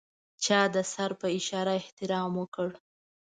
[0.43, 2.69] چا د سر په اشاره احترام وکړ.